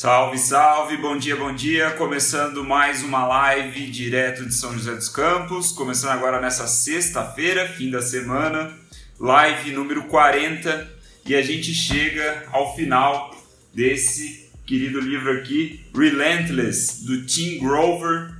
[0.00, 1.90] Salve, salve, bom dia, bom dia.
[1.90, 5.72] Começando mais uma live direto de São José dos Campos.
[5.72, 8.78] Começando agora nessa sexta-feira, fim da semana,
[9.18, 10.88] live número 40.
[11.26, 13.36] E a gente chega ao final
[13.74, 18.36] desse querido livro aqui, Relentless, do Tim Grover,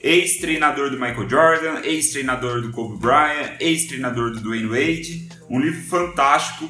[0.00, 5.28] ex-treinador do Michael Jordan, ex-treinador do Kobe Bryant, ex-treinador do Dwayne Wade.
[5.48, 6.68] Um livro fantástico,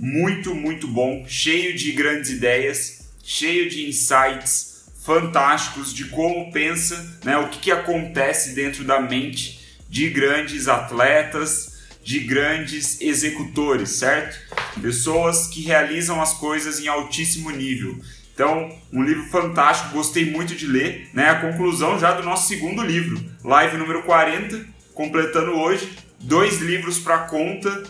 [0.00, 7.36] muito, muito bom, cheio de grandes ideias cheio de insights fantásticos de como pensa, né,
[7.36, 14.38] o que, que acontece dentro da mente de grandes atletas, de grandes executores, certo?
[14.80, 17.98] Pessoas que realizam as coisas em altíssimo nível.
[18.34, 21.30] Então, um livro fantástico, gostei muito de ler, né?
[21.30, 25.88] A conclusão já do nosso segundo livro, live número 40, completando hoje,
[26.18, 27.84] dois livros para conta,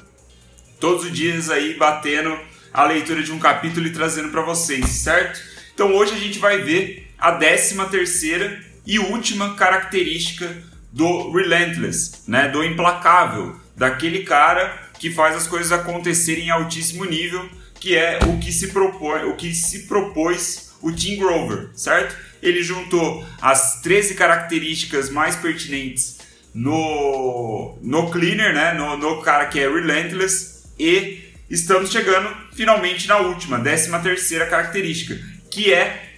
[0.79, 2.39] todos os dias aí batendo
[2.75, 5.41] a leitura de um capítulo e trazendo para vocês, certo?
[5.73, 10.53] Então hoje a gente vai ver a décima terceira e última característica
[10.93, 12.49] do relentless, né?
[12.49, 17.49] Do implacável, daquele cara que faz as coisas acontecerem em altíssimo nível,
[17.79, 22.17] que é o que se propõe, o que se propôs o Tim Grover, certo?
[22.43, 26.19] Ele juntou as 13 características mais pertinentes
[26.53, 28.73] no, no cleaner, né?
[28.73, 35.19] No, no cara que é relentless e estamos chegando finalmente na última, décima terceira característica,
[35.51, 36.11] que é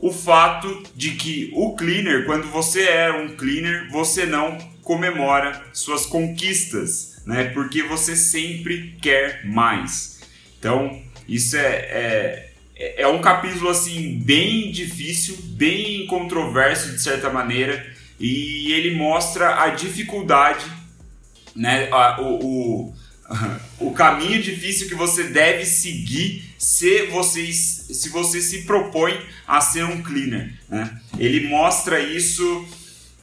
[0.00, 6.06] o fato de que o cleaner, quando você é um cleaner, você não comemora suas
[6.06, 7.44] conquistas, né?
[7.44, 10.20] Porque você sempre quer mais.
[10.58, 17.84] Então, isso é, é, é um capítulo assim bem difícil, bem controverso de certa maneira,
[18.20, 20.64] e ele mostra a dificuldade,
[21.56, 21.88] né?
[21.90, 22.94] A, o, o
[23.78, 29.84] o caminho difícil que você deve seguir se você, se você se propõe a ser
[29.84, 30.52] um cleaner.
[30.68, 31.00] Né?
[31.18, 32.66] Ele mostra isso,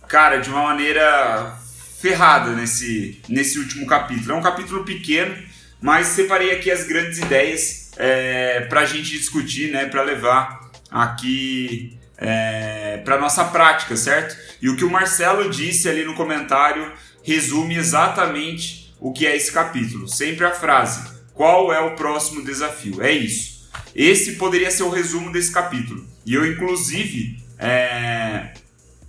[0.07, 1.57] cara, de uma maneira
[1.99, 4.31] ferrada nesse, nesse último capítulo.
[4.31, 5.35] É um capítulo pequeno,
[5.79, 11.97] mas separei aqui as grandes ideias é, para a gente discutir, né, para levar aqui
[12.17, 14.35] é, para nossa prática, certo?
[14.61, 16.91] E o que o Marcelo disse ali no comentário
[17.23, 20.07] resume exatamente o que é esse capítulo.
[20.07, 23.01] Sempre a frase: qual é o próximo desafio?
[23.01, 23.69] É isso.
[23.95, 26.05] Esse poderia ser o resumo desse capítulo.
[26.25, 28.53] E eu, inclusive, é...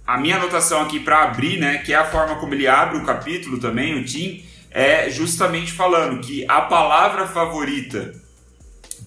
[0.06, 3.04] a minha anotação aqui para abrir, né, que é a forma como ele abre o
[3.04, 8.14] capítulo também, o Tim, é justamente falando que a palavra favorita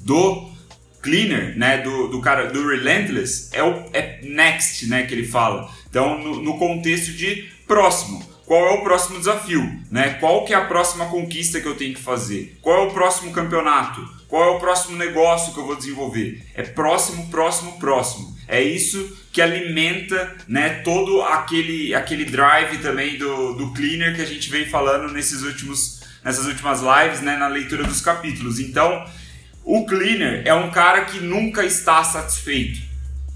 [0.02, 0.52] do
[1.02, 5.69] cleaner, né, do, do cara do relentless é o é next, né, que ele fala.
[5.90, 10.18] Então, no, no contexto de próximo qual é o próximo desafio, né?
[10.20, 12.58] Qual que é a próxima conquista que eu tenho que fazer?
[12.62, 14.08] Qual é o próximo campeonato?
[14.28, 16.46] Qual é o próximo negócio que eu vou desenvolver?
[16.54, 18.36] É próximo, próximo, próximo.
[18.48, 24.26] É isso que alimenta, né, todo aquele aquele drive também do, do cleaner que a
[24.26, 28.60] gente vem falando nesses últimos nessas últimas lives, né, na leitura dos capítulos.
[28.60, 29.06] Então,
[29.64, 32.80] o cleaner é um cara que nunca está satisfeito.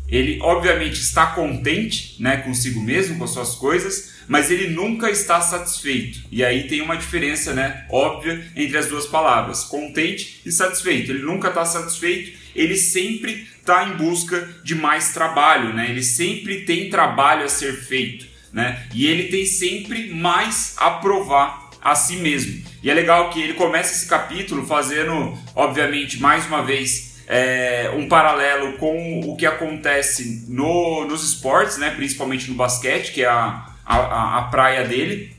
[0.08, 5.42] Ele obviamente está contente, né, consigo mesmo, com as suas coisas, mas ele nunca está
[5.42, 6.20] satisfeito.
[6.32, 11.12] E aí tem uma diferença, né, óbvia entre as duas palavras, contente e satisfeito.
[11.12, 15.88] Ele nunca está satisfeito, ele sempre está em busca de mais trabalho, né?
[15.90, 18.88] Ele sempre tem trabalho a ser feito, né?
[18.94, 22.64] E ele tem sempre mais a provar a si mesmo.
[22.84, 28.08] E é legal que ele começa esse capítulo fazendo, obviamente, mais uma vez é, um
[28.08, 31.92] paralelo com o que acontece no, nos esportes, né?
[31.92, 35.36] principalmente no basquete, que é a, a, a, praia dele.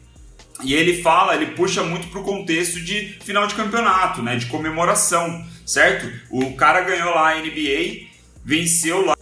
[0.62, 4.36] E ele fala, ele puxa muito pro contexto de final de campeonato, né?
[4.36, 6.10] De comemoração, certo?
[6.28, 8.08] O cara ganhou lá a NBA,
[8.44, 9.16] venceu lá.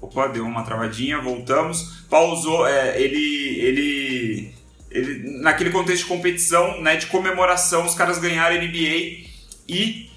[0.00, 2.04] Opa, deu uma travadinha, voltamos.
[2.08, 4.54] Pausou, é, ele, ele,
[4.90, 5.40] ele.
[5.42, 6.96] Naquele contexto de competição, né?
[6.96, 9.26] De comemoração, os caras ganharam a NBA
[9.68, 10.10] e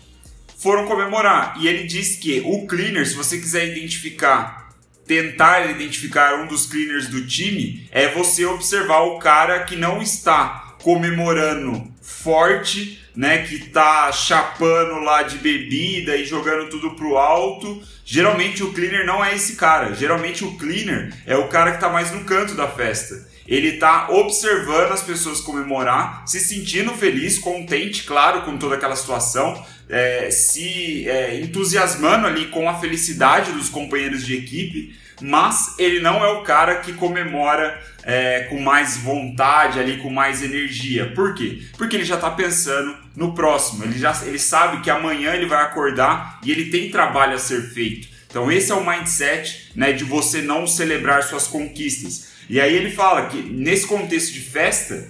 [0.58, 1.56] foram comemorar.
[1.60, 4.67] E ele diz que o cleaner, se você quiser identificar
[5.08, 10.76] tentar identificar um dos cleaners do time é você observar o cara que não está
[10.84, 17.82] comemorando forte, né, que tá chapando lá de bebida e jogando tudo pro alto.
[18.06, 19.96] Geralmente o cleaner não é esse cara.
[19.96, 23.28] Geralmente o cleaner é o cara que tá mais no canto da festa.
[23.48, 29.66] Ele tá observando as pessoas comemorar, se sentindo feliz, contente, claro, com toda aquela situação,
[29.90, 36.24] é, se é, entusiasmando ali com a felicidade dos companheiros de equipe, mas ele não
[36.24, 41.12] é o cara que comemora é, com mais vontade ali, com mais energia.
[41.14, 41.64] Por quê?
[41.78, 43.84] Porque ele já está pensando no próximo.
[43.84, 47.62] Ele já ele sabe que amanhã ele vai acordar e ele tem trabalho a ser
[47.64, 48.08] feito.
[48.30, 52.28] Então esse é o mindset né, de você não celebrar suas conquistas.
[52.50, 55.08] E aí ele fala que nesse contexto de festa,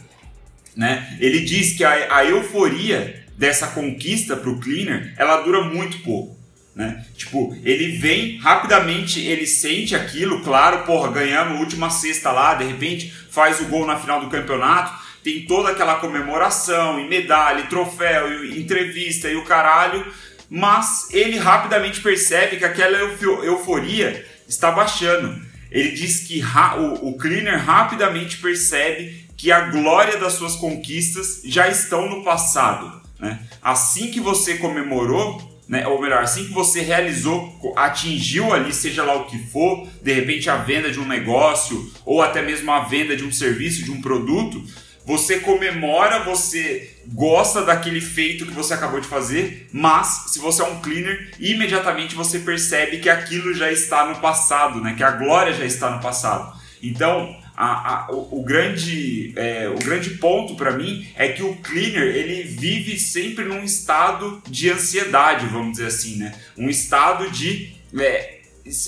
[0.76, 6.00] né, ele diz que a, a euforia dessa conquista para o cleaner, ela dura muito
[6.00, 6.36] pouco.
[6.76, 7.06] Né?
[7.16, 13.12] Tipo, ele vem rapidamente, ele sente aquilo, claro, porra, ganhamos última sexta lá, de repente
[13.32, 14.94] faz o gol na final do campeonato,
[15.24, 20.06] tem toda aquela comemoração, e medalha, e troféu, e entrevista e o caralho,
[20.50, 25.42] mas ele rapidamente percebe que aquela euforia está baixando.
[25.72, 26.42] Ele diz que
[26.78, 33.02] o, o cleaner rapidamente percebe que a glória das suas conquistas já estão no passado.
[33.20, 33.40] Né?
[33.62, 35.88] Assim que você comemorou, né?
[35.88, 40.50] ou melhor, assim que você realizou, atingiu ali, seja lá o que for, de repente
[40.50, 44.02] a venda de um negócio ou até mesmo a venda de um serviço, de um
[44.02, 44.64] produto,
[45.08, 50.66] você comemora, você gosta daquele feito que você acabou de fazer, mas se você é
[50.66, 54.96] um cleaner, imediatamente você percebe que aquilo já está no passado, né?
[54.98, 56.54] que a glória já está no passado.
[56.84, 61.56] Então, a, a, o, o, grande, é, o grande ponto para mim é que o
[61.56, 66.36] cleaner ele vive sempre num estado de ansiedade, vamos dizer assim, né?
[66.56, 68.38] Um estado de é,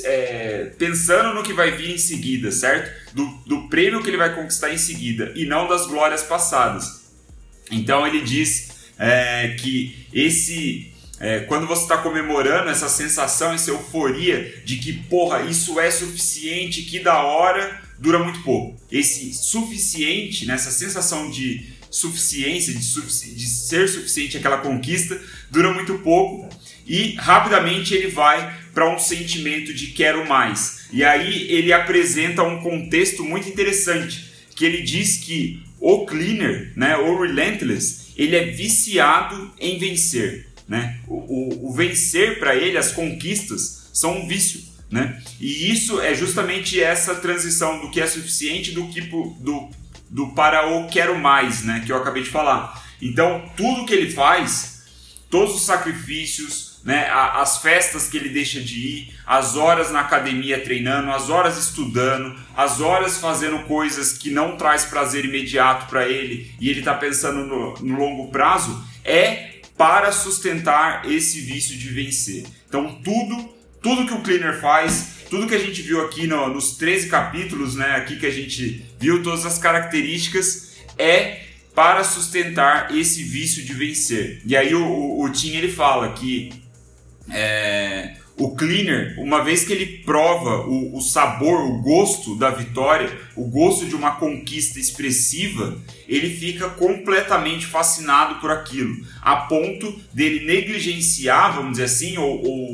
[0.03, 3.15] é, pensando no que vai vir em seguida, certo?
[3.15, 7.09] Do, do prêmio que ele vai conquistar em seguida e não das glórias passadas.
[7.71, 14.61] Então ele diz é, que esse é, quando você está comemorando essa sensação, essa euforia
[14.63, 18.79] de que, porra, isso é suficiente, que da hora, dura muito pouco.
[18.91, 25.19] Esse suficiente, nessa né, sensação de suficiência, de, sufici de ser suficiente aquela conquista,
[25.49, 26.47] dura muito pouco
[26.87, 30.87] e rapidamente ele vai para um sentimento de quero mais.
[30.91, 36.97] E aí ele apresenta um contexto muito interessante, que ele diz que o cleaner, né,
[36.97, 40.47] o relentless, ele é viciado em vencer.
[40.67, 40.99] Né?
[41.07, 44.61] O, o, o vencer para ele, as conquistas, são um vício.
[44.91, 45.21] Né?
[45.39, 49.69] E isso é justamente essa transição do que é suficiente do que do,
[50.09, 51.83] do para o quero mais, né?
[51.85, 52.83] que eu acabei de falar.
[53.01, 54.83] Então, tudo que ele faz,
[55.29, 57.07] todos os sacrifícios, né?
[57.09, 62.35] as festas que ele deixa de ir, as horas na academia treinando, as horas estudando,
[62.57, 67.45] as horas fazendo coisas que não traz prazer imediato para ele e ele está pensando
[67.45, 72.45] no, no longo prazo, é para sustentar esse vício de vencer.
[72.67, 76.77] Então, tudo tudo que o Cleaner faz, tudo que a gente viu aqui no, nos
[76.77, 81.43] 13 capítulos, né, aqui que a gente viu todas as características, é
[81.73, 84.41] para sustentar esse vício de vencer.
[84.45, 86.51] E aí o, o, o Tim ele fala que
[87.31, 93.11] é, o cleaner, uma vez que ele prova o, o, sabor, o gosto da vitória,
[93.35, 95.77] o gosto de uma conquista expressiva,
[96.07, 102.68] ele fica completamente fascinado por aquilo, a ponto dele negligenciar, vamos dizer assim, ou, ou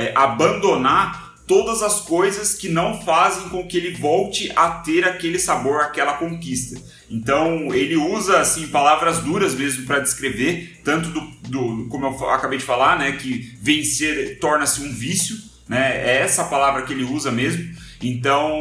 [0.00, 5.36] é, abandonar todas as coisas que não fazem com que ele volte a ter aquele
[5.36, 6.80] sabor, aquela conquista.
[7.10, 12.56] Então ele usa assim palavras duras mesmo para descrever tanto do, do, como eu acabei
[12.56, 15.36] de falar, né, que vencer torna-se um vício,
[15.68, 15.96] né?
[15.96, 17.68] É essa palavra que ele usa mesmo.
[18.00, 18.52] Então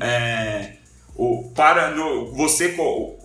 [0.00, 0.76] é,
[1.14, 2.74] o, para no, você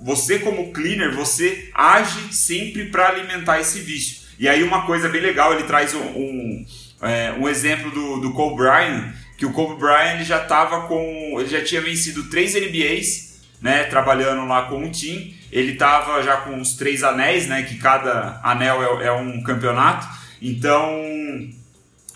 [0.01, 4.27] você como cleaner você age sempre para alimentar esse vício.
[4.37, 6.65] E aí uma coisa bem legal ele traz um, um
[7.01, 11.37] é, um exemplo do, do Kobe Bryant, que o Kobe Bryant ele já tava com.
[11.39, 13.85] ele já tinha vencido três NBAs, né?
[13.85, 15.37] Trabalhando lá com um time.
[15.51, 17.63] Ele tava já com os três anéis, né?
[17.63, 20.07] Que cada anel é, é um campeonato.
[20.41, 20.89] Então.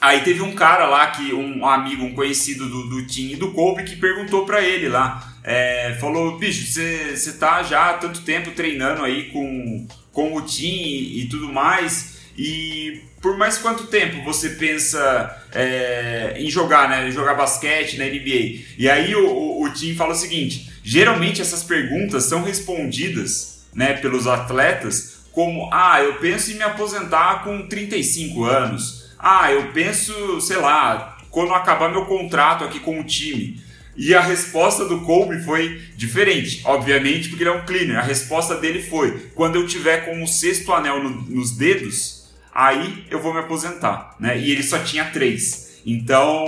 [0.02, 3.86] Aí teve um cara lá, que um amigo, um conhecido do, do time do Kobe,
[3.86, 5.34] que perguntou para ele lá.
[5.42, 11.22] É, falou, bicho, você tá já há tanto tempo treinando aí com, com o time
[11.22, 12.13] e tudo mais.
[12.38, 17.10] E por mais quanto tempo você pensa é, em jogar, né?
[17.12, 18.64] Jogar basquete na NBA?
[18.78, 23.94] E aí o, o, o Tim fala o seguinte: geralmente essas perguntas são respondidas né,
[23.94, 29.12] pelos atletas como: ah, eu penso em me aposentar com 35 anos.
[29.20, 33.62] Ah, eu penso, sei lá, quando acabar meu contrato aqui com o time.
[33.96, 38.00] E a resposta do Kobe foi diferente, obviamente, porque ele é um cleaner.
[38.00, 42.23] A resposta dele foi: quando eu tiver com o sexto anel no, nos dedos,
[42.54, 44.38] aí eu vou me aposentar, né?
[44.38, 45.82] E ele só tinha três.
[45.86, 46.46] Então,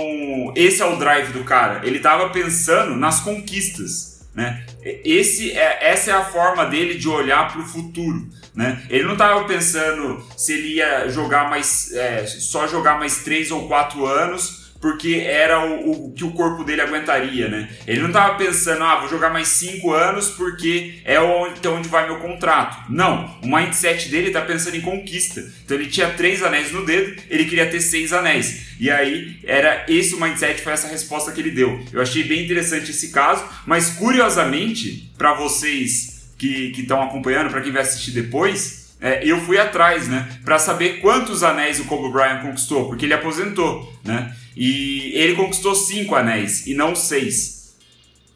[0.54, 1.86] esse é o drive do cara.
[1.86, 4.64] Ele estava pensando nas conquistas, né?
[4.82, 8.82] Esse é, essa é a forma dele de olhar para o futuro, né?
[8.88, 13.68] Ele não estava pensando se ele ia jogar mais, é, só jogar mais três ou
[13.68, 17.68] quatro anos porque era o, o, que o corpo dele aguentaria, né?
[17.86, 21.88] Ele não estava pensando, ah, vou jogar mais 5 anos porque é onde, é onde
[21.88, 22.90] vai meu contrato.
[22.90, 25.40] Não, o mindset dele está pensando em conquista.
[25.64, 28.76] Então ele tinha três anéis no dedo, ele queria ter seis anéis.
[28.78, 31.82] E aí era esse o mindset, foi essa resposta que ele deu.
[31.92, 37.72] Eu achei bem interessante esse caso, mas curiosamente, para vocês que estão acompanhando, para quem
[37.72, 42.42] vai assistir depois, é, eu fui atrás, né, para saber quantos anéis o Kobe Bryant
[42.42, 47.74] conquistou, porque ele aposentou, né, e ele conquistou cinco anéis e não seis.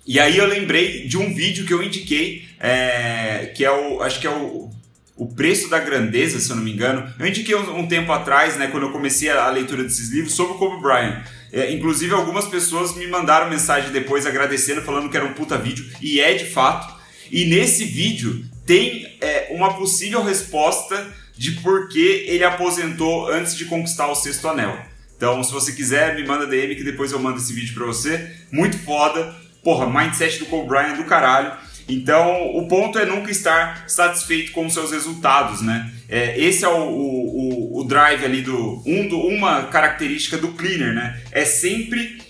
[0.07, 4.21] E aí eu lembrei de um vídeo que eu indiquei, é, que é o, acho
[4.21, 4.71] que é o,
[5.17, 7.09] o preço da grandeza, se eu não me engano.
[7.19, 10.35] Eu indiquei um, um tempo atrás, né, quando eu comecei a, a leitura desses livros
[10.35, 11.23] sobre o Kobe Bryant.
[11.53, 15.85] É, inclusive algumas pessoas me mandaram mensagem depois agradecendo, falando que era um puta vídeo
[16.01, 16.99] e é de fato.
[17.31, 23.65] E nesse vídeo tem é, uma possível resposta de por que ele aposentou antes de
[23.65, 24.79] conquistar o sexto anel.
[25.17, 28.31] Então, se você quiser, me manda DM que depois eu mando esse vídeo pra você.
[28.53, 29.35] Muito foda.
[29.65, 31.53] Porra, mindset do Kobe Bryant do caralho.
[31.89, 35.93] Então, o ponto é nunca estar satisfeito com os seus resultados, né?
[36.09, 39.19] É, esse é o, o, o, o drive ali do, um do.
[39.19, 41.21] Uma característica do cleaner, né?
[41.33, 42.23] É sempre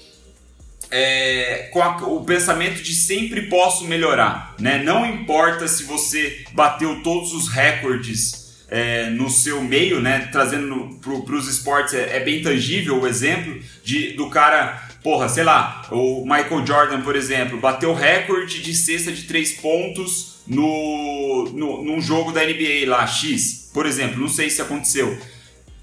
[0.91, 4.83] é, com a, o pensamento de sempre posso melhorar, né?
[4.83, 10.29] Não importa se você bateu todos os recordes é, no seu meio, né?
[10.33, 15.45] Trazendo para os esportes é, é, bem tangível o exemplo de, do cara, porra, sei
[15.45, 21.85] lá, o Michael Jordan, por exemplo, bateu recorde de cesta de três pontos no, no,
[21.85, 25.17] num jogo da NBA lá, X, por exemplo, não sei se aconteceu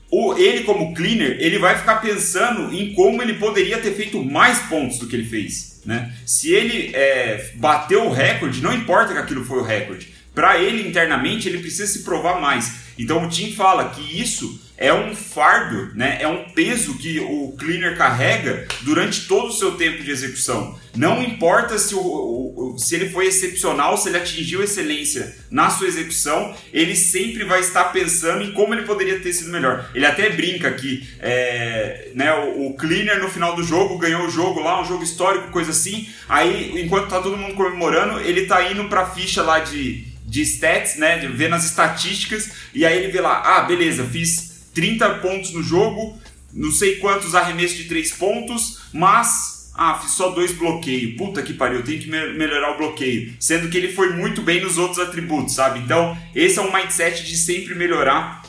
[0.10, 4.60] o, ele como cleaner, ele vai ficar pensando em como ele poderia ter feito mais
[4.60, 5.82] pontos do que ele fez.
[5.86, 6.14] Né?
[6.26, 10.14] Se ele é, bateu o recorde, não importa que aquilo foi o recorde.
[10.34, 12.88] Para ele internamente, ele precisa se provar mais.
[12.98, 16.20] Então o Tim fala que isso é um fardo, né?
[16.22, 20.78] é um peso que o cleaner carrega durante todo o seu tempo de execução.
[20.96, 25.88] Não importa se, o, o, se ele foi excepcional, se ele atingiu excelência na sua
[25.88, 29.90] execução, ele sempre vai estar pensando em como ele poderia ter sido melhor.
[29.96, 34.30] Ele até brinca que é, né, o, o cleaner no final do jogo ganhou o
[34.30, 36.08] jogo lá, um jogo histórico, coisa assim.
[36.30, 40.98] Aí, enquanto tá todo mundo comemorando, ele tá indo pra ficha lá de, de stats,
[40.98, 41.18] né?
[41.18, 45.64] De ver nas estatísticas, e aí ele vê lá, ah, beleza, fiz 30 pontos no
[45.64, 46.16] jogo,
[46.54, 51.18] não sei quantos arremessos de 3 pontos, mas ah, fiz só dois bloqueios.
[51.18, 53.34] Puta que pariu, tenho que me melhorar o bloqueio.
[53.40, 55.80] Sendo que ele foi muito bem nos outros atributos, sabe?
[55.80, 58.44] Então, esse é um mindset de sempre melhorar.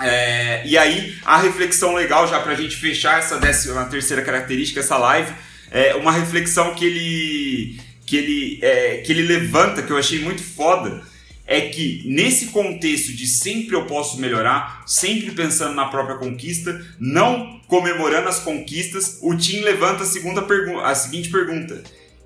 [0.00, 4.96] É, e aí, a reflexão legal, já pra gente fechar essa décima terceira característica, essa
[4.96, 5.34] live,
[5.70, 10.42] é uma reflexão que ele, que ele, é, que ele levanta, que eu achei muito
[10.42, 11.06] foda
[11.50, 17.58] é que nesse contexto de sempre eu posso melhorar, sempre pensando na própria conquista, não
[17.66, 20.46] comemorando as conquistas, o Tim levanta a, segunda
[20.84, 21.82] a seguinte pergunta: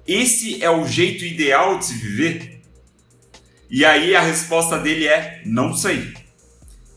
[0.08, 2.62] esse é o jeito ideal de se viver?
[3.70, 6.12] E aí a resposta dele é: não sei.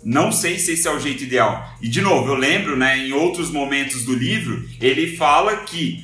[0.03, 1.77] Não sei se esse é o jeito ideal.
[1.79, 6.03] E de novo, eu lembro, né, em outros momentos do livro, ele fala que,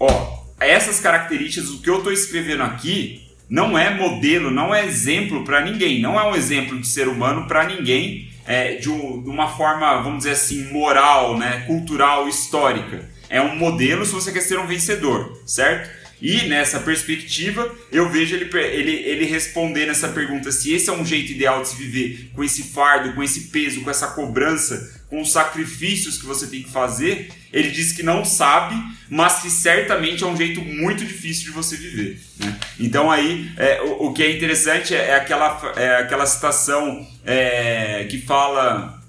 [0.00, 5.44] ó, essas características, o que eu estou escrevendo aqui, não é modelo, não é exemplo
[5.44, 9.28] para ninguém, não é um exemplo de ser humano para ninguém é, de, um, de,
[9.28, 13.08] uma forma, vamos dizer assim, moral, né, cultural, histórica.
[13.28, 15.97] É um modelo se você quer ser um vencedor, certo?
[16.20, 21.04] E nessa perspectiva, eu vejo ele, ele, ele responder nessa pergunta se esse é um
[21.04, 25.20] jeito ideal de se viver, com esse fardo, com esse peso, com essa cobrança, com
[25.20, 27.30] os sacrifícios que você tem que fazer.
[27.52, 28.74] Ele diz que não sabe,
[29.08, 32.20] mas que certamente é um jeito muito difícil de você viver.
[32.38, 32.58] Né?
[32.80, 38.06] Então aí é, o, o, que é interessante é, é aquela, é aquela citação é,
[38.10, 39.00] que fala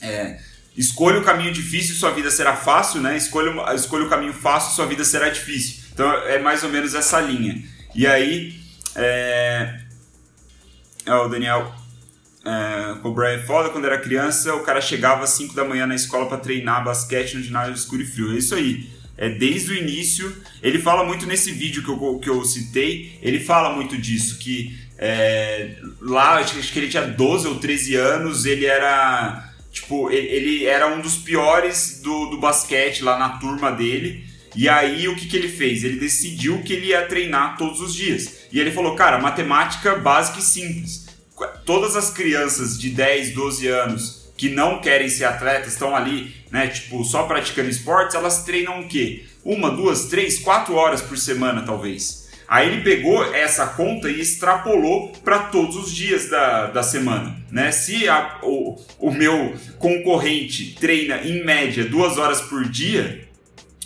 [0.00, 0.38] é,
[0.76, 3.16] escolha o caminho difícil, sua vida será fácil, né?
[3.16, 5.81] Escolha, escolha o caminho fácil, sua vida será difícil.
[5.92, 7.62] Então é mais ou menos essa linha.
[7.94, 8.54] E aí,
[8.96, 9.80] é...
[11.06, 11.74] o Daniel,
[12.44, 15.86] é, o Brian é foda, quando era criança, o cara chegava às 5 da manhã
[15.86, 18.32] na escola para treinar basquete no ginásio escuro e frio.
[18.32, 18.88] É isso aí.
[19.16, 20.34] É desde o início.
[20.62, 24.76] Ele fala muito nesse vídeo que eu, que eu citei, ele fala muito disso, que
[24.98, 29.50] é, lá, acho que ele tinha 12 ou 13 anos, ele era.
[29.72, 34.24] Tipo, ele era um dos piores do, do basquete lá na turma dele.
[34.54, 35.82] E aí o que, que ele fez?
[35.82, 38.46] Ele decidiu que ele ia treinar todos os dias.
[38.52, 41.06] E ele falou, cara, matemática básica e simples.
[41.64, 46.66] Todas as crianças de 10, 12 anos que não querem ser atletas, estão ali, né,
[46.66, 49.24] tipo, só praticando esportes, elas treinam o quê?
[49.44, 52.28] Uma, duas, três, quatro horas por semana, talvez.
[52.48, 57.36] Aí ele pegou essa conta e extrapolou para todos os dias da, da semana.
[57.50, 57.70] Né?
[57.70, 63.28] Se a, o, o meu concorrente treina em média duas horas por dia,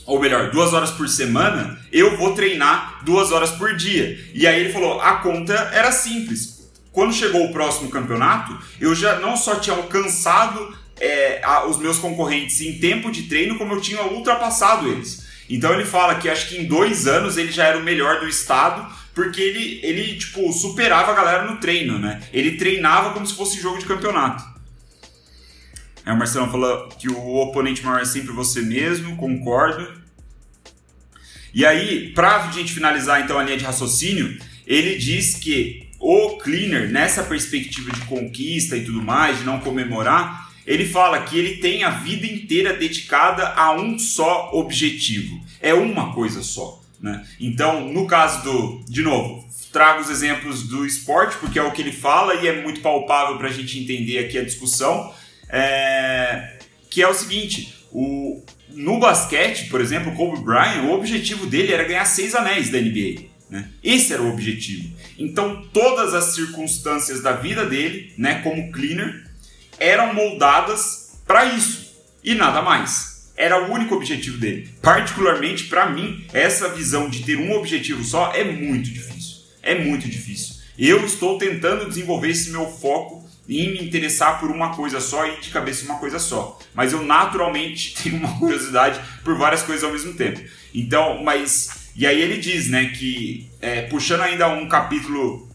[0.07, 4.19] ou melhor, duas horas por semana, eu vou treinar duas horas por dia.
[4.33, 6.71] E aí ele falou: a conta era simples.
[6.93, 11.99] Quando chegou o próximo campeonato, eu já não só tinha alcançado é, a, os meus
[11.99, 15.27] concorrentes em tempo de treino, como eu tinha ultrapassado eles.
[15.51, 18.29] Então ele fala que acho que em dois anos ele já era o melhor do
[18.29, 22.23] estado, porque ele, ele tipo, superava a galera no treino, né?
[22.33, 24.56] Ele treinava como se fosse jogo de campeonato.
[26.07, 29.93] Aí o Marcelão falou que o oponente maior é sempre você mesmo, concordo.
[31.53, 36.93] E aí, pra gente finalizar então a linha de raciocínio, ele diz que o cleaner,
[36.93, 41.83] nessa perspectiva de conquista e tudo mais, de não comemorar, ele fala que ele tem
[41.83, 45.41] a vida inteira dedicada a um só objetivo.
[45.61, 46.81] É uma coisa só.
[47.01, 47.27] Né?
[47.41, 48.85] Então, no caso do.
[48.89, 52.63] De novo, trago os exemplos do esporte, porque é o que ele fala e é
[52.63, 55.13] muito palpável para a gente entender aqui a discussão.
[55.49, 56.59] É,
[56.91, 61.73] que é o seguinte: o, no basquete, por exemplo, o Kobe Bryant, o objetivo dele
[61.73, 63.27] era ganhar seis anéis da NBA.
[63.49, 63.69] Né?
[63.83, 64.95] Esse era o objetivo.
[65.19, 69.25] Então, todas as circunstâncias da vida dele, né, como cleaner,
[69.79, 73.31] eram moldadas para isso e nada mais.
[73.37, 74.69] Era o único objetivo dele.
[74.81, 79.37] Particularmente para mim, essa visão de ter um objetivo só é muito difícil.
[79.63, 80.57] É muito difícil.
[80.79, 85.41] Eu estou tentando desenvolver esse meu foco em me interessar por uma coisa só e
[85.41, 86.59] de cabeça uma coisa só.
[86.75, 90.41] Mas eu naturalmente tenho uma curiosidade por várias coisas ao mesmo tempo.
[90.75, 91.87] Então, mas.
[91.95, 95.49] E aí ele diz, né, que é, puxando ainda um capítulo,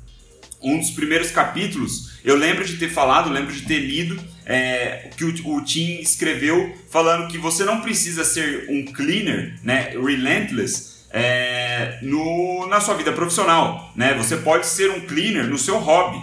[0.61, 5.23] um dos primeiros capítulos, eu lembro de ter falado, lembro de ter lido é, que
[5.23, 11.99] o, o Tim escreveu falando que você não precisa ser um cleaner, né, relentless, é,
[12.01, 14.13] no, na sua vida profissional, né?
[14.13, 16.21] Você pode ser um cleaner no seu hobby,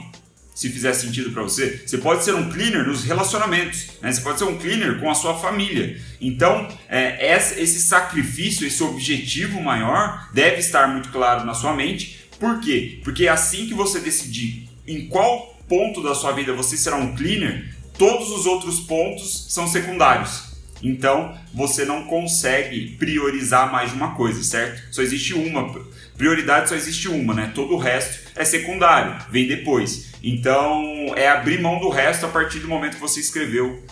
[0.59, 1.85] se fizer sentido para você.
[1.87, 4.11] Você pode ser um cleaner nos relacionamentos, né?
[4.11, 5.97] Você pode ser um cleaner com a sua família.
[6.21, 12.27] Então, é, esse sacrifício, esse objetivo maior deve estar muito claro na sua mente.
[12.41, 13.00] Por quê?
[13.05, 17.15] Porque é assim que você decidir em qual ponto da sua vida você será um
[17.15, 20.48] cleaner, todos os outros pontos são secundários.
[20.82, 24.83] Então você não consegue priorizar mais uma coisa, certo?
[24.92, 25.87] Só existe uma.
[26.16, 27.53] Prioridade só existe uma, né?
[27.55, 30.12] Todo o resto é secundário, vem depois.
[30.22, 33.83] Então é abrir mão do resto a partir do momento que você escreveu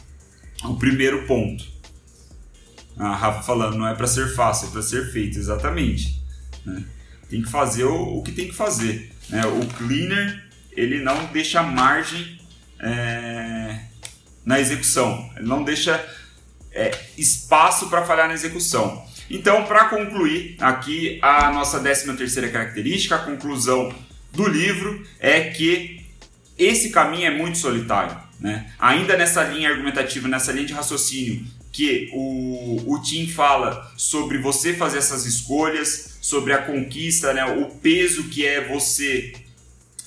[0.65, 1.65] o primeiro ponto.
[2.97, 6.23] A Rafa falando, não é para ser fácil, é para ser feito, exatamente.
[6.65, 6.83] Né?
[7.29, 9.13] Tem que fazer o, o que tem que fazer.
[9.29, 9.45] Né?
[9.45, 12.39] O cleaner ele não deixa margem
[12.79, 13.81] é,
[14.45, 16.05] na execução, ele não deixa
[16.77, 19.05] é, espaço para falhar na execução.
[19.29, 23.93] Então, para concluir aqui a nossa 13 terceira característica, a conclusão
[24.33, 26.05] do livro é que
[26.57, 28.17] esse caminho é muito solitário.
[28.39, 28.71] Né?
[28.79, 34.73] Ainda nessa linha argumentativa, nessa linha de raciocínio que o, o Tim fala sobre você
[34.73, 37.45] fazer essas escolhas, sobre a conquista, né?
[37.45, 39.35] o peso que é você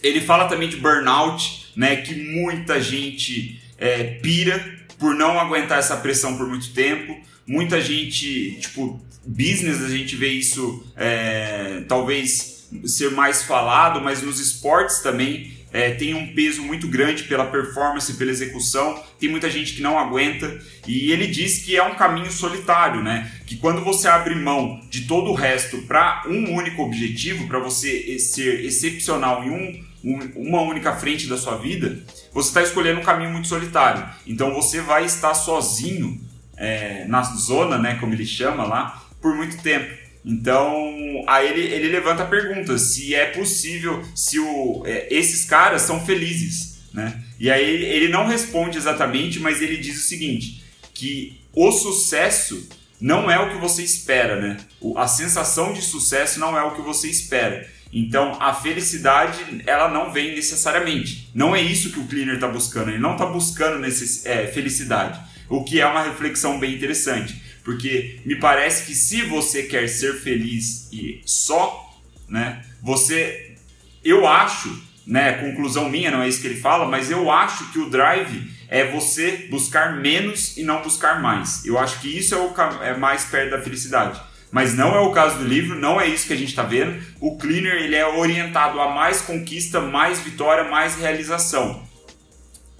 [0.01, 5.97] ele fala também de burnout, né, que muita gente é, pira por não aguentar essa
[5.97, 7.17] pressão por muito tempo.
[7.47, 14.39] Muita gente, tipo, business, a gente vê isso é, talvez ser mais falado, mas nos
[14.39, 19.01] esportes também é, tem um peso muito grande pela performance, pela execução.
[19.19, 23.31] Tem muita gente que não aguenta e ele diz que é um caminho solitário, né?
[23.45, 28.17] Que quando você abre mão de todo o resto para um único objetivo, para você
[28.19, 31.99] ser excepcional em um uma única frente da sua vida,
[32.31, 34.07] você está escolhendo um caminho muito solitário.
[34.25, 36.21] Então você vai estar sozinho
[36.55, 39.97] é, na zona, né, como ele chama lá, por muito tempo.
[40.23, 45.81] Então, aí ele, ele levanta a pergunta se é possível, se o, é, esses caras
[45.81, 47.23] são felizes, né?
[47.39, 52.67] E aí ele não responde exatamente, mas ele diz o seguinte, que o sucesso
[52.99, 54.57] não é o que você espera, né?
[54.95, 57.67] A sensação de sucesso não é o que você espera.
[57.91, 61.29] Então, a felicidade, ela não vem necessariamente.
[61.33, 62.89] Não é isso que o cleaner está buscando.
[62.89, 64.25] Ele não está buscando necess...
[64.25, 65.19] é, felicidade.
[65.47, 67.41] O que é uma reflexão bem interessante.
[67.63, 73.55] Porque me parece que se você quer ser feliz e só, né, você...
[74.03, 77.79] Eu acho, né, conclusão minha, não é isso que ele fala, mas eu acho que
[77.79, 81.65] o drive é você buscar menos e não buscar mais.
[81.65, 82.53] Eu acho que isso é, o,
[82.83, 86.25] é mais perto da felicidade mas não é o caso do livro, não é isso
[86.25, 86.99] que a gente está vendo.
[87.19, 91.83] O Cleaner ele é orientado a mais conquista, mais vitória, mais realização.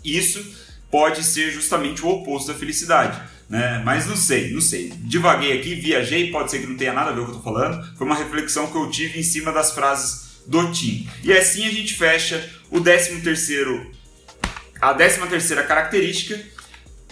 [0.03, 0.43] Isso
[0.89, 3.21] pode ser justamente o oposto da felicidade.
[3.47, 3.81] Né?
[3.83, 4.91] Mas não sei, não sei.
[4.95, 7.37] Divaguei aqui, viajei, pode ser que não tenha nada a ver com o que eu
[7.37, 7.97] estou falando.
[7.97, 11.07] Foi uma reflexão que eu tive em cima das frases do Tim.
[11.23, 13.91] E assim a gente fecha o 13 terceiro,
[14.81, 16.39] a 13 terceira característica,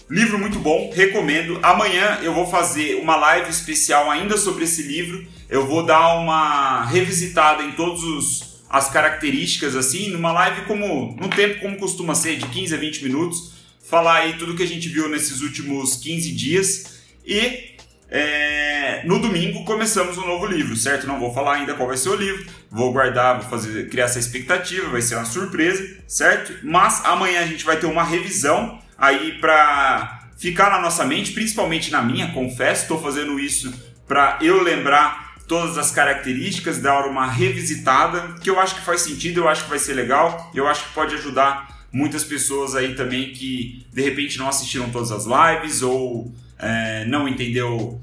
[0.09, 1.59] Livro muito bom, recomendo.
[1.61, 5.27] Amanhã eu vou fazer uma live especial ainda sobre esse livro.
[5.49, 11.29] Eu vou dar uma revisitada em todos os as características assim, numa live como no
[11.29, 14.89] tempo como costuma ser, de 15 a 20 minutos, falar aí tudo que a gente
[14.89, 17.76] viu nesses últimos 15 dias e
[18.09, 21.05] é, no domingo começamos um novo livro, certo?
[21.05, 24.19] Não vou falar ainda qual vai ser o livro, vou guardar, vou fazer, criar essa
[24.19, 26.53] expectativa, vai ser uma surpresa, certo?
[26.63, 31.91] Mas amanhã a gente vai ter uma revisão aí para ficar na nossa mente, principalmente
[31.91, 33.73] na minha, confesso, estou fazendo isso
[34.07, 39.41] para eu lembrar todas as características, dar uma revisitada, que eu acho que faz sentido,
[39.41, 43.31] eu acho que vai ser legal, eu acho que pode ajudar muitas pessoas aí também
[43.31, 47.99] que de repente não assistiram todas as lives ou é, não entendeu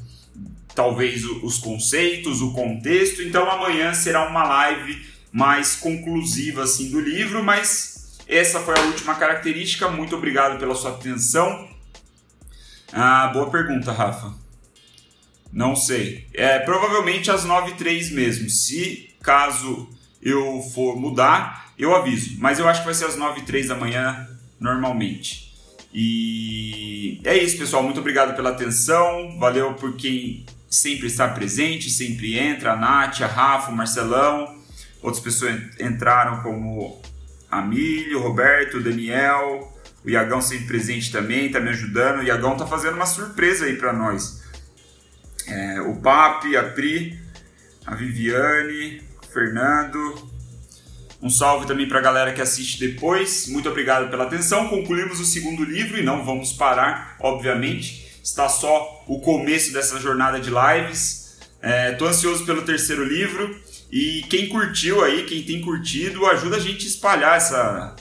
[0.74, 3.22] talvez os conceitos, o contexto.
[3.22, 9.14] Então amanhã será uma live mais conclusiva assim do livro, mas essa foi a última
[9.14, 9.88] característica.
[9.88, 11.68] Muito obrigado pela sua atenção.
[12.92, 14.34] Ah, boa pergunta, Rafa.
[15.52, 16.26] Não sei.
[16.32, 18.48] É provavelmente às 9h03 mesmo.
[18.48, 19.88] Se caso
[20.22, 22.36] eu for mudar, eu aviso.
[22.38, 25.43] Mas eu acho que vai ser às 9h03 da manhã normalmente.
[25.94, 27.85] E é isso, pessoal.
[27.85, 29.38] Muito obrigado pela atenção.
[29.38, 32.72] Valeu por quem sempre está presente, sempre entra.
[32.72, 34.59] A Nath, a Rafa, o Marcelão.
[35.00, 37.00] Outras pessoas entraram como
[37.48, 39.72] Amílio, Roberto, Daniel.
[40.04, 42.18] O Iagão sempre presente também, está me ajudando.
[42.18, 44.42] O Iagão está fazendo uma surpresa aí para nós.
[45.46, 47.18] É, o Papi, a Pri,
[47.87, 50.30] a Viviane, o Fernando,
[51.24, 53.48] um salve também para a galera que assiste depois.
[53.48, 54.68] Muito obrigado pela atenção.
[54.68, 58.20] Concluímos o segundo livro e não vamos parar, obviamente.
[58.22, 61.38] Está só o começo dessa jornada de lives.
[61.92, 63.58] Estou é, ansioso pelo terceiro livro.
[63.90, 67.96] E quem curtiu aí, quem tem curtido, ajuda a gente a espalhar essa,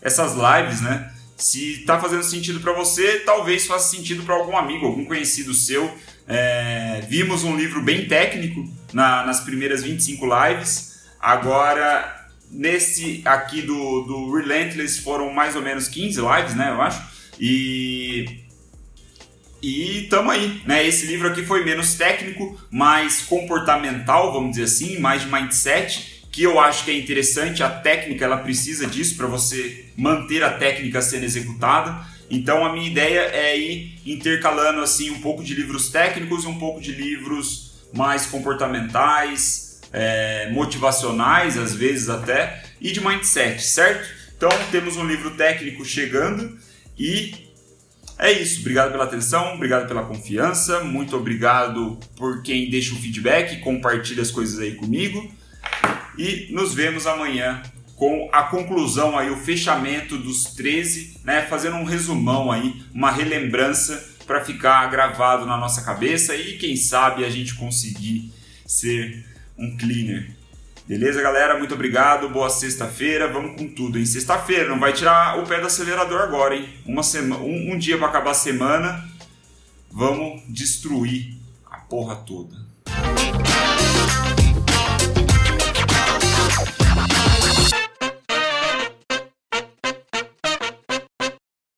[0.00, 1.12] essas lives, né?
[1.36, 5.92] Se está fazendo sentido para você, talvez faça sentido para algum amigo, algum conhecido seu.
[6.28, 11.00] É, vimos um livro bem técnico na, nas primeiras 25 lives.
[11.20, 12.17] Agora
[12.50, 16.70] Nesse aqui do, do Relentless foram mais ou menos 15 lives, né?
[16.70, 17.02] Eu acho.
[17.38, 18.46] E.
[19.60, 20.86] E tamo aí, né?
[20.86, 26.44] Esse livro aqui foi menos técnico, mais comportamental, vamos dizer assim, mais de mindset, que
[26.44, 27.62] eu acho que é interessante.
[27.62, 32.06] A técnica ela precisa disso para você manter a técnica sendo executada.
[32.30, 36.58] Então a minha ideia é ir intercalando assim um pouco de livros técnicos e um
[36.58, 44.08] pouco de livros mais comportamentais, é, motivacionais, às vezes até, e de mindset, certo?
[44.36, 46.58] Então temos um livro técnico chegando
[46.98, 47.48] e
[48.18, 48.60] é isso.
[48.60, 54.30] Obrigado pela atenção, obrigado pela confiança, muito obrigado por quem deixa o feedback, compartilha as
[54.30, 55.30] coisas aí comigo
[56.16, 57.62] e nos vemos amanhã
[57.94, 64.16] com a conclusão aí, o fechamento dos 13, né, fazendo um resumão aí, uma relembrança
[64.24, 68.32] para ficar gravado na nossa cabeça e quem sabe a gente conseguir
[68.64, 69.24] ser
[69.58, 70.30] um cleaner.
[70.86, 71.58] Beleza, galera?
[71.58, 72.28] Muito obrigado.
[72.30, 73.28] Boa sexta-feira.
[73.28, 76.68] Vamos com tudo, em Sexta-feira, não vai tirar o pé do acelerador agora, hein?
[76.86, 79.06] Uma semana, um, um dia para acabar a semana,
[79.90, 81.36] vamos destruir
[81.70, 82.67] a porra toda.